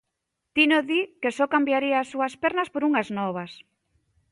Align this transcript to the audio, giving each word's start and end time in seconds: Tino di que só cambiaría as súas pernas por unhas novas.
Tino 0.55 0.77
di 0.89 1.01
que 1.21 1.29
só 1.37 1.45
cambiaría 1.53 1.97
as 1.99 2.09
súas 2.13 2.33
pernas 2.43 2.71
por 2.73 2.81
unhas 2.89 3.07
novas. 3.19 3.51